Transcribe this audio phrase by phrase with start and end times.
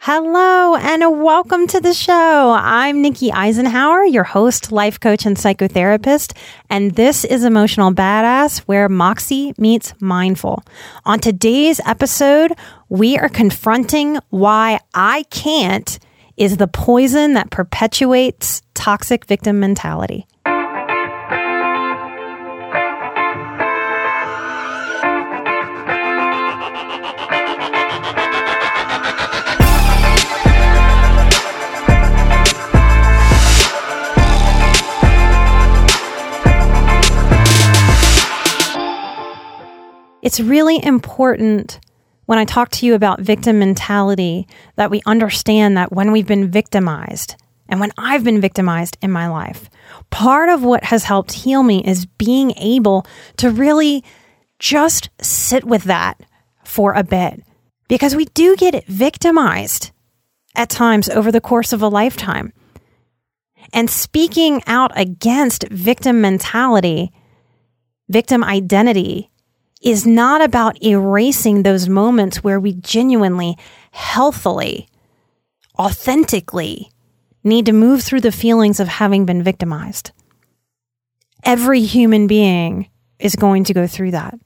[0.00, 2.56] Hello and welcome to the show.
[2.58, 6.36] I'm Nikki Eisenhauer, your host, life coach, and psychotherapist,
[6.68, 10.64] and this is Emotional Badass, where Moxie meets mindful.
[11.04, 12.52] On today's episode,
[12.88, 16.00] we are confronting why I can't
[16.36, 20.26] is the poison that perpetuates toxic victim mentality.
[40.24, 41.80] It's really important
[42.24, 46.50] when I talk to you about victim mentality that we understand that when we've been
[46.50, 47.36] victimized
[47.68, 49.68] and when I've been victimized in my life,
[50.08, 54.02] part of what has helped heal me is being able to really
[54.58, 56.18] just sit with that
[56.64, 57.44] for a bit
[57.88, 59.90] because we do get victimized
[60.54, 62.54] at times over the course of a lifetime.
[63.74, 67.12] And speaking out against victim mentality,
[68.08, 69.30] victim identity,
[69.82, 73.56] is not about erasing those moments where we genuinely,
[73.90, 74.88] healthily,
[75.78, 76.90] authentically
[77.42, 80.12] need to move through the feelings of having been victimized.
[81.44, 84.38] Every human being is going to go through that.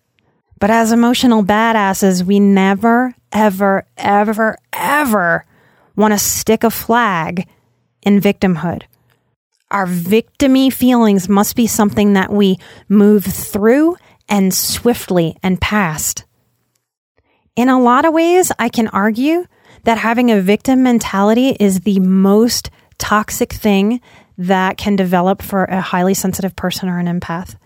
[0.59, 5.45] But as emotional badasses, we never, ever, ever, ever
[5.95, 7.49] want to stick a flag
[8.03, 8.83] in victimhood.
[9.71, 13.97] Our victimy feelings must be something that we move through
[14.29, 16.25] and swiftly and past.
[17.57, 19.47] In a lot of ways, I can argue
[19.85, 24.01] that having a victim mentality is the most toxic thing
[24.37, 27.57] that can develop for a highly sensitive person or an empath.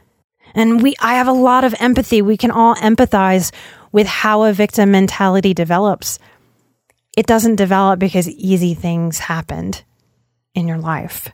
[0.54, 2.22] And we, I have a lot of empathy.
[2.22, 3.52] We can all empathize
[3.90, 6.18] with how a victim mentality develops.
[7.16, 9.82] It doesn't develop because easy things happened
[10.54, 11.28] in your life.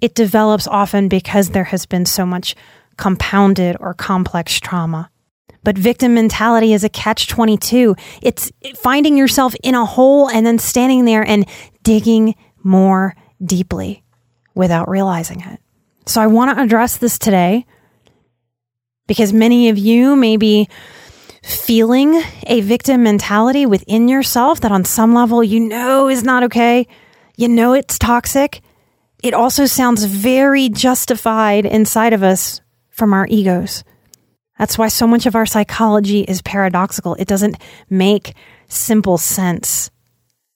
[0.00, 2.56] It develops often because there has been so much
[3.00, 5.10] compounded or complex trauma.
[5.64, 7.96] But victim mentality is a catch 22.
[8.22, 11.46] It's finding yourself in a hole and then standing there and
[11.82, 14.04] digging more deeply
[14.54, 15.60] without realizing it.
[16.06, 17.66] So I want to address this today
[19.06, 20.68] because many of you may be
[21.42, 26.86] feeling a victim mentality within yourself that on some level you know is not okay.
[27.36, 28.60] You know it's toxic.
[29.22, 33.84] It also sounds very justified inside of us from our egos.
[34.58, 37.14] That's why so much of our psychology is paradoxical.
[37.14, 37.56] It doesn't
[37.88, 38.34] make
[38.68, 39.90] simple sense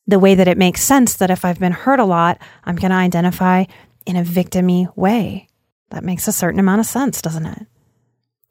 [0.07, 2.91] the way that it makes sense that if I've been hurt a lot, I'm going
[2.91, 3.65] to identify
[4.05, 5.49] in a victimy way.
[5.91, 7.67] That makes a certain amount of sense, doesn't it?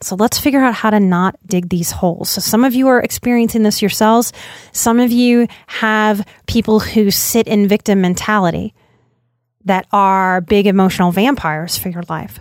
[0.01, 2.29] So let's figure out how to not dig these holes.
[2.29, 4.33] So some of you are experiencing this yourselves.
[4.71, 8.73] Some of you have people who sit in victim mentality
[9.65, 12.39] that are big emotional vampires for your life.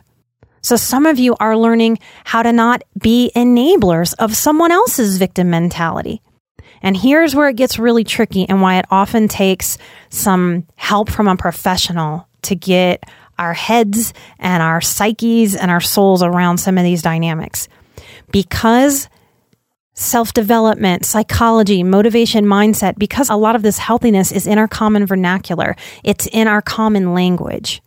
[0.63, 5.51] So some of you are learning how to not be enablers of someone else's victim
[5.51, 6.23] mentality.
[6.83, 9.79] And here's where it gets really tricky and why it often takes
[10.09, 13.05] some help from a professional to get
[13.39, 17.69] our heads and our psyches and our souls around some of these dynamics.
[18.31, 19.09] Because
[19.95, 25.07] self development, psychology, motivation, mindset, because a lot of this healthiness is in our common
[25.07, 27.83] vernacular, it's in our common language.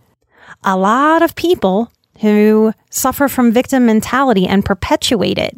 [0.64, 1.92] A lot of people
[2.22, 5.56] who suffer from victim mentality and perpetuate it.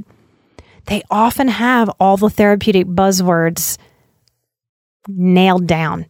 [0.86, 3.77] They often have all the therapeutic buzzwords
[5.07, 6.06] nailed down.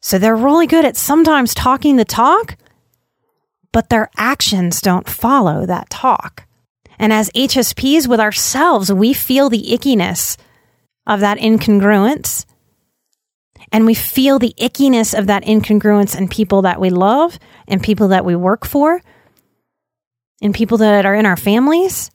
[0.00, 2.56] So they're really good at sometimes talking the talk,
[3.72, 6.46] but their actions don't follow that talk.
[6.98, 10.36] And as HSPs with ourselves, we feel the ickiness
[11.06, 12.46] of that incongruence
[13.72, 18.08] and we feel the ickiness of that incongruence in people that we love and people
[18.08, 19.00] that we work for
[20.42, 22.10] and people that are in our families.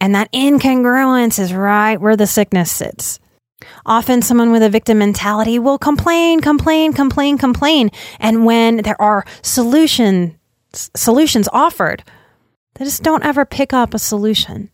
[0.00, 3.20] And that incongruence is right where the sickness sits.
[3.84, 7.90] Often someone with a victim mentality will complain, complain, complain, complain.
[8.18, 10.38] And when there are solution,
[10.72, 12.02] solutions offered,
[12.74, 14.70] they just don't ever pick up a solution.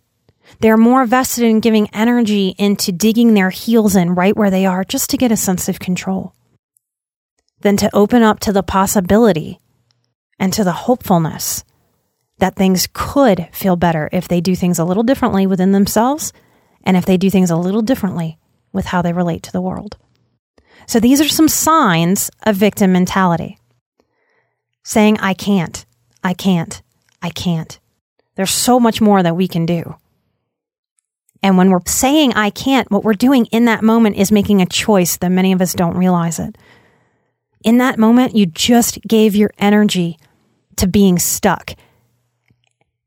[0.60, 4.84] They're more vested in giving energy into digging their heels in right where they are
[4.84, 6.34] just to get a sense of control
[7.60, 9.58] than to open up to the possibility
[10.38, 11.64] and to the hopefulness
[12.38, 16.32] that things could feel better if they do things a little differently within themselves
[16.82, 18.38] and if they do things a little differently
[18.72, 19.96] with how they relate to the world.
[20.86, 23.58] So these are some signs of victim mentality.
[24.84, 25.84] Saying, I can't,
[26.22, 26.82] I can't,
[27.20, 27.80] I can't.
[28.36, 29.96] There's so much more that we can do.
[31.42, 34.66] And when we're saying I can't, what we're doing in that moment is making a
[34.66, 36.56] choice that many of us don't realize it.
[37.64, 40.18] In that moment, you just gave your energy
[40.76, 41.74] to being stuck.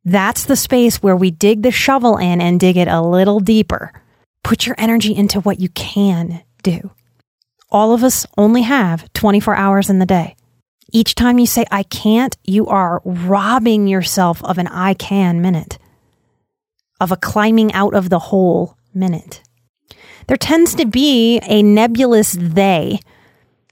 [0.10, 3.94] That's the space where we dig the shovel in and dig it a little deeper.
[4.44, 6.90] Put your energy into what you can do.
[7.70, 10.36] All of us only have 24 hours in the day.
[10.92, 15.78] Each time you say, I can't, you are robbing yourself of an I can minute
[17.00, 19.44] of a climbing out of the hole minute.
[20.26, 23.00] There tends to be a nebulous they,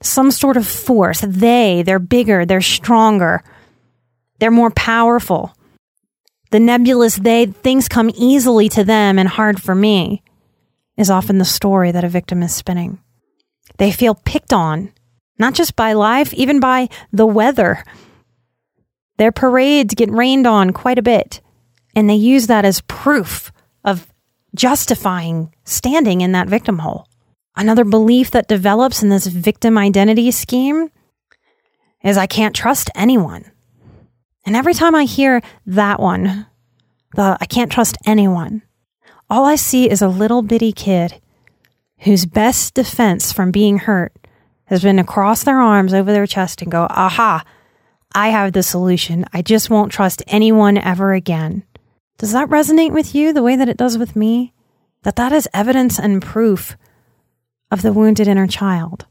[0.04, 1.22] some sort of force.
[1.28, 3.44] They, they're bigger, they're stronger,
[4.38, 5.57] they're more powerful.
[6.52, 10.24] The nebulous they, things come easily to them and hard for me,
[10.96, 13.00] is often the story that a victim is spinning.
[13.78, 14.92] They feel picked on,
[15.38, 17.84] not just by life, even by the weather.
[19.18, 21.42] Their parades get rained on quite a bit.
[21.96, 23.52] And they use that as proof
[23.84, 24.08] of
[24.56, 27.08] justifying standing in that victim hole.
[27.56, 30.92] Another belief that develops in this victim identity scheme
[32.04, 33.52] is I can't trust anyone.
[34.48, 36.48] And every time I hear that one,
[37.14, 38.62] the I can't trust anyone,
[39.30, 41.22] all I see is a little bitty kid
[42.00, 44.14] whose best defense from being hurt
[44.68, 47.44] has been to cross their arms over their chest and go, aha,
[48.16, 49.26] I have the solution.
[49.34, 51.64] I just won't trust anyone ever again.
[52.18, 54.54] Does that resonate with you the way that it does with me?
[55.04, 56.78] That that is evidence and proof
[57.70, 59.08] of the wounded inner child.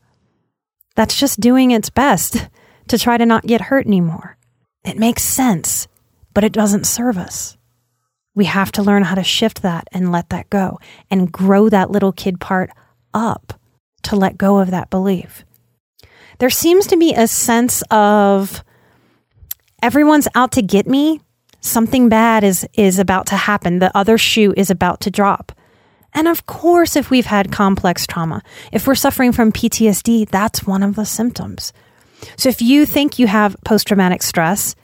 [0.95, 2.49] That's just doing its best
[2.89, 4.37] to try to not get hurt anymore.
[4.87, 5.89] It makes sense,
[6.33, 7.57] but it doesn't serve us.
[8.35, 10.79] We have to learn how to shift that and let that go
[11.11, 12.71] and grow that little kid part
[13.13, 13.59] up
[14.05, 15.45] to let go of that belief.
[16.39, 18.63] There seems to be a sense of
[19.83, 21.21] everyone's out to get me
[21.61, 23.79] something bad is is about to happen.
[23.79, 25.53] The other shoe is about to drop.
[26.15, 28.43] And of course, if we've had complex trauma,
[28.73, 31.73] if we're suffering from PTSD, that's one of the symptoms.
[32.37, 34.75] So if you think you have post traumatic stress,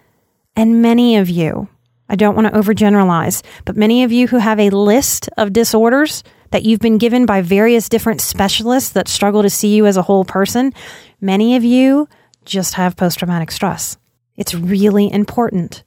[0.56, 1.68] and many of you,
[2.08, 6.22] I don't want to overgeneralize, but many of you who have a list of disorders
[6.50, 10.02] that you've been given by various different specialists that struggle to see you as a
[10.02, 10.72] whole person,
[11.20, 12.06] many of you
[12.44, 13.96] just have post traumatic stress.
[14.36, 15.84] It's really important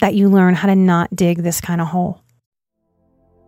[0.00, 2.22] that you learn how to not dig this kind of hole.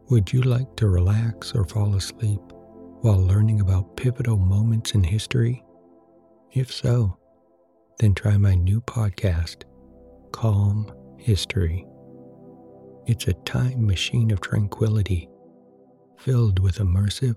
[0.08, 2.40] Would you like to relax or fall asleep
[3.02, 5.62] while learning about pivotal moments in history?
[6.58, 7.16] If so,
[8.00, 9.62] then try my new podcast,
[10.32, 11.86] Calm History.
[13.06, 15.28] It's a time machine of tranquility
[16.16, 17.36] filled with immersive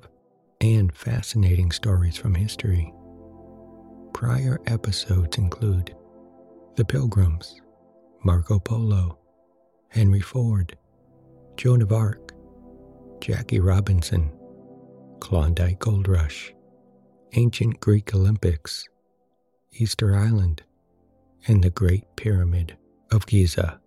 [0.60, 2.92] and fascinating stories from history.
[4.12, 5.96] Prior episodes include
[6.76, 7.62] The Pilgrims,
[8.24, 9.20] Marco Polo,
[9.90, 10.76] Henry Ford,
[11.58, 12.32] Joan of Arc,
[13.20, 14.32] Jackie Robinson,
[15.20, 16.56] Klondike Gold Rush,
[17.34, 18.88] Ancient Greek Olympics,
[19.74, 20.64] Easter Island,
[21.48, 22.78] and the Great Pyramid
[23.12, 23.80] of Giza.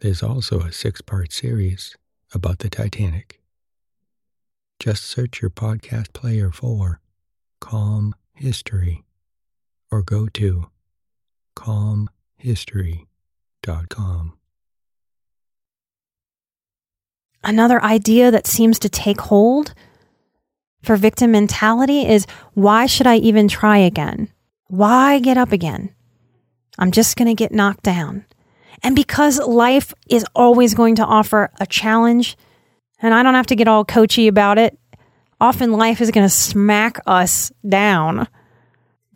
[0.00, 1.96] There's also a six part series
[2.32, 3.40] about the Titanic.
[4.78, 7.00] Just search your podcast player for
[7.60, 9.04] Calm History
[9.90, 10.66] or go to
[11.56, 14.38] calmhistory.com
[17.44, 19.74] Another idea that seems to take hold
[20.82, 24.28] for victim mentality is why should I even try again?
[24.68, 25.94] Why get up again?
[26.78, 28.24] I'm just going to get knocked down.
[28.82, 32.36] And because life is always going to offer a challenge,
[33.00, 34.78] and I don't have to get all coachy about it,
[35.40, 38.28] often life is going to smack us down.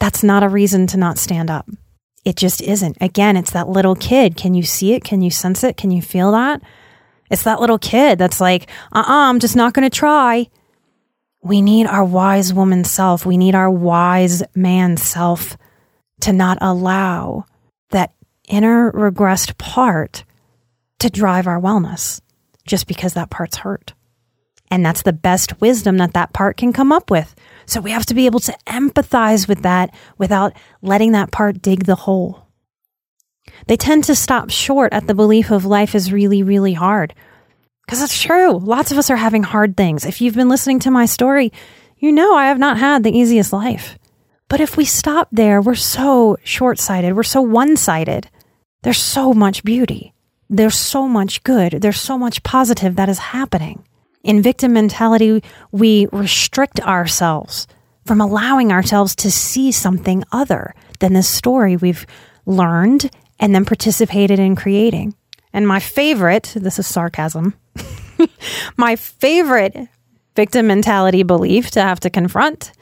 [0.00, 1.68] That's not a reason to not stand up
[2.24, 2.96] it just isn't.
[3.00, 4.36] Again, it's that little kid.
[4.36, 5.04] Can you see it?
[5.04, 5.76] Can you sense it?
[5.76, 6.62] Can you feel that?
[7.30, 9.96] It's that little kid that's like, uh uh-uh, uh, i am just not going to
[9.96, 10.48] try.
[11.42, 13.26] We need our wise woman self.
[13.26, 15.56] We need our wise man self
[16.20, 17.46] to not allow
[17.90, 18.14] that
[18.48, 20.24] inner regressed part
[21.00, 22.20] to drive our wellness
[22.64, 23.92] just because that part's hurt.
[24.70, 27.34] And that's the best wisdom that that part can come up with.
[27.66, 31.84] So we have to be able to empathize with that without letting that part dig
[31.84, 32.46] the hole.
[33.66, 37.14] They tend to stop short at the belief of life is really, really hard.
[37.86, 38.58] Because it's true.
[38.58, 40.04] Lots of us are having hard things.
[40.04, 41.52] If you've been listening to my story,
[41.98, 43.98] you know I have not had the easiest life.
[44.48, 47.16] But if we stop there, we're so short sighted.
[47.16, 48.28] We're so one sided.
[48.82, 50.12] There's so much beauty.
[50.50, 51.80] There's so much good.
[51.80, 53.84] There's so much positive that is happening.
[54.22, 57.66] In victim mentality, we restrict ourselves
[58.04, 62.06] from allowing ourselves to see something other than the story we've
[62.44, 63.10] learned
[63.40, 65.14] and then participated in creating.
[65.52, 67.54] And my favorite, this is sarcasm,
[68.76, 69.88] my favorite
[70.34, 72.72] victim mentality belief to have to confront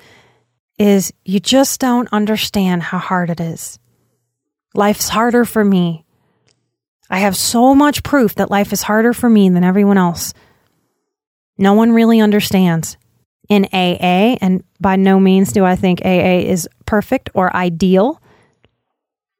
[0.79, 3.79] is you just don't understand how hard it is.
[4.75, 6.05] Life's harder for me.
[7.11, 10.33] I have so much proof that life is harder for me than everyone else.
[11.59, 12.97] No one really understands.
[13.49, 18.23] In AA, and by no means do I think AA is perfect or ideal,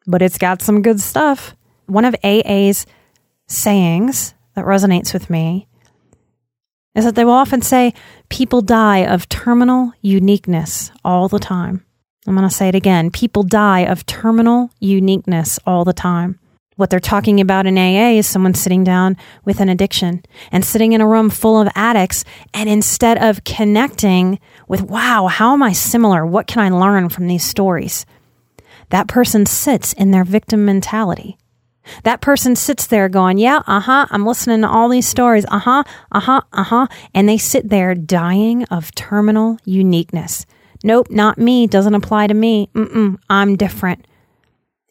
[0.05, 1.55] but it's got some good stuff.
[1.87, 2.87] One of AA's
[3.51, 5.67] sayings that resonates with me
[6.95, 7.95] is that they will often say
[8.29, 11.85] people die of terminal uniqueness all the time.
[12.27, 13.11] I'm going to say it again.
[13.11, 16.39] People die of terminal uniqueness all the time.
[16.77, 20.93] What they're talking about in AA is someone sitting down with an addiction and sitting
[20.93, 22.25] in a room full of addicts.
[22.55, 26.25] And instead of connecting with, wow, how am I similar?
[26.25, 28.07] What can I learn from these stories?
[28.91, 31.37] That person sits in their victim mentality.
[32.05, 35.45] That person sits there going, Yeah, uh huh, I'm listening to all these stories.
[35.49, 36.87] Uh huh, uh huh, uh huh.
[37.15, 40.47] And they sit there dying of terminal uniqueness.
[40.83, 42.69] Nope, not me, doesn't apply to me.
[42.75, 44.07] Mm-mm, I'm different.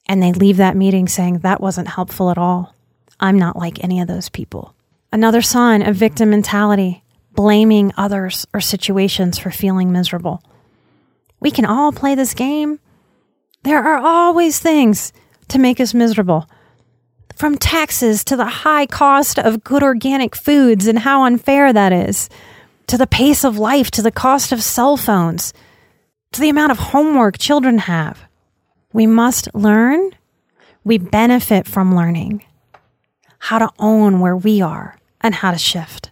[0.07, 2.75] And they leave that meeting saying, That wasn't helpful at all.
[3.19, 4.73] I'm not like any of those people.
[5.11, 7.03] Another sign of victim mentality,
[7.33, 10.43] blaming others or situations for feeling miserable.
[11.39, 12.79] We can all play this game.
[13.63, 15.11] There are always things
[15.49, 16.47] to make us miserable
[17.39, 22.29] from taxes to the high cost of good organic foods and how unfair that is,
[22.87, 25.53] to the pace of life, to the cost of cell phones,
[26.33, 28.25] to the amount of homework children have.
[28.91, 30.11] We must learn,
[30.83, 32.43] we benefit from learning
[33.37, 36.11] how to own where we are and how to shift.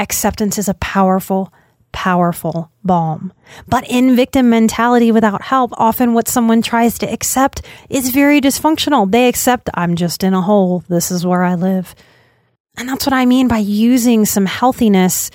[0.00, 1.52] Acceptance is a powerful
[1.94, 3.32] powerful balm.
[3.66, 9.10] But in victim mentality without help, often what someone tries to accept is very dysfunctional.
[9.10, 10.84] They accept, I'm just in a hole.
[10.88, 11.94] This is where I live.
[12.76, 15.30] And that's what I mean by using some healthiness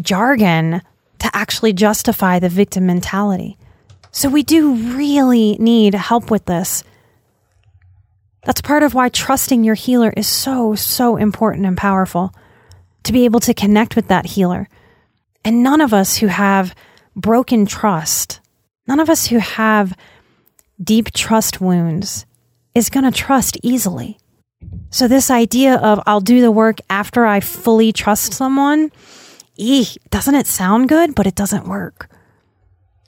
[0.00, 0.82] jargon
[1.20, 3.56] to actually justify the victim mentality.
[4.10, 6.82] So we do really need help with this.
[8.44, 12.34] That's part of why trusting your healer is so, so important and powerful
[13.04, 14.68] to be able to connect with that healer
[15.48, 16.74] and none of us who have
[17.16, 18.40] broken trust,
[18.86, 19.96] none of us who have
[20.78, 22.26] deep trust wounds
[22.74, 24.18] is going to trust easily.
[24.90, 28.92] So, this idea of I'll do the work after I fully trust someone,
[29.56, 31.14] eek, doesn't it sound good?
[31.14, 32.10] But it doesn't work.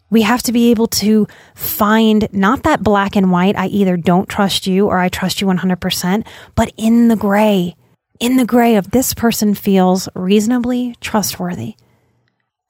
[0.08, 4.30] We have to be able to find not that black and white, I either don't
[4.30, 7.76] trust you or I trust you 100%, but in the gray,
[8.18, 11.74] in the gray of this person feels reasonably trustworthy.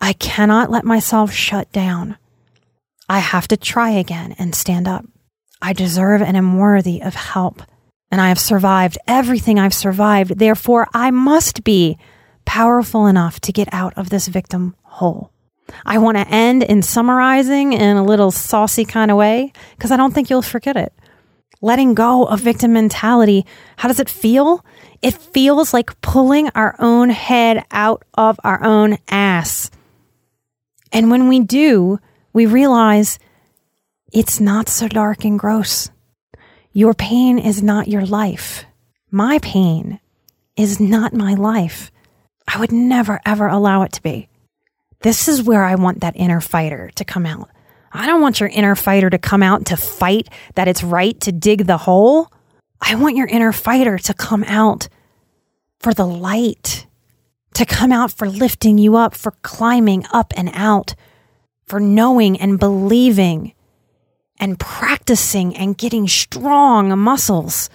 [0.01, 2.17] I cannot let myself shut down.
[3.09, 5.05] I have to try again and stand up.
[5.61, 7.63] I deserve and am worthy of help.
[8.11, 10.39] And I have survived everything I've survived.
[10.39, 11.99] Therefore, I must be
[12.45, 15.31] powerful enough to get out of this victim hole.
[15.85, 19.97] I want to end in summarizing in a little saucy kind of way because I
[19.97, 20.93] don't think you'll forget it.
[21.61, 23.45] Letting go of victim mentality,
[23.77, 24.65] how does it feel?
[25.03, 29.71] It feels like pulling our own head out of our own ass.
[30.93, 31.99] And when we do,
[32.33, 33.19] we realize
[34.13, 35.91] it's not so dark and gross.
[36.73, 38.65] Your pain is not your life.
[39.11, 40.01] My pain
[40.57, 41.91] is not my life.
[42.47, 44.29] I would never, ever allow it to be.
[45.03, 47.51] This is where I want that inner fighter to come out.
[47.93, 51.33] I don't want your inner fighter to come out to fight that it's right to
[51.33, 52.31] dig the hole.
[52.81, 54.89] I want your inner fighter to come out
[55.81, 56.87] for the light
[57.55, 60.95] to come out for lifting you up, for climbing up and out,
[61.67, 63.55] for knowing and believing
[64.39, 67.69] and practicing and getting strong muscles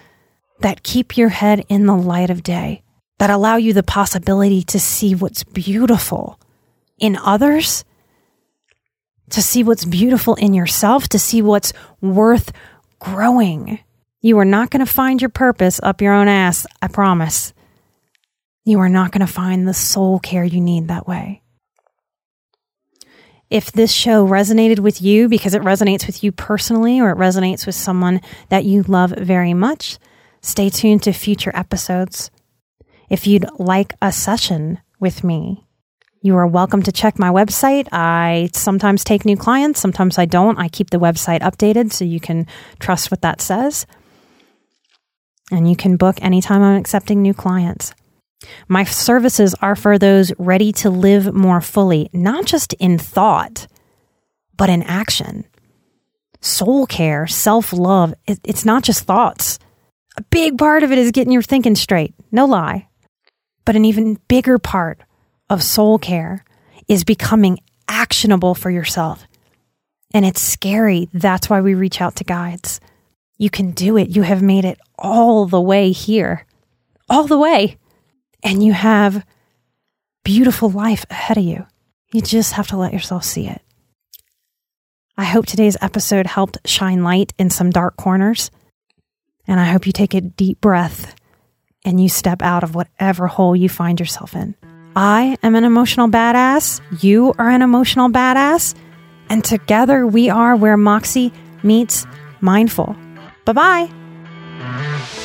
[0.60, 2.82] that keep your head in the light of day,
[3.20, 6.40] that allow you the possibility to see what's beautiful
[6.98, 7.84] in others,
[9.30, 12.52] to see what's beautiful in yourself, to see what's worth
[13.00, 13.80] growing.
[14.22, 17.54] You are not going to find your purpose up your own ass, I promise.
[18.68, 21.44] You are not going to find the soul care you need that way.
[23.52, 27.68] If this show resonated with you because it resonates with you personally or it resonates
[27.68, 30.00] with someone that you love very much,
[30.42, 32.32] stay tuned to future episodes.
[33.08, 35.68] If you'd like a session with me,
[36.22, 37.88] you are welcome to check my website.
[37.92, 40.58] I sometimes take new clients, sometimes I don't.
[40.58, 42.48] I keep the website updated so you can
[42.80, 43.86] trust what that says.
[45.52, 47.94] And you can book anytime I'm accepting new clients.
[48.68, 53.68] My services are for those ready to live more fully, not just in thought,
[54.58, 55.46] but in action.
[56.42, 59.60] Soul care, self love, it's not just thoughts.
[60.18, 62.88] A big part of it is getting your thinking straight, no lie.
[63.66, 65.02] But an even bigger part
[65.50, 66.46] of soul care
[66.88, 69.26] is becoming actionable for yourself.
[70.14, 71.10] And it's scary.
[71.14, 72.80] That's why we reach out to guides.
[73.38, 74.10] You can do it.
[74.10, 76.46] You have made it all the way here,
[77.10, 77.78] all the way
[78.46, 79.26] and you have
[80.24, 81.66] beautiful life ahead of you.
[82.14, 83.62] You just have to let yourself see it.
[85.18, 88.52] I hope today's episode helped shine light in some dark corners.
[89.48, 91.16] And I hope you take a deep breath
[91.84, 94.56] and you step out of whatever hole you find yourself in.
[94.96, 96.82] I am an emotional badass.
[97.04, 98.76] You are an emotional badass.
[99.30, 101.34] And together we are where Moxie
[101.64, 102.06] meets
[102.42, 102.96] mindful.
[103.46, 103.90] Bye
[104.60, 105.25] bye.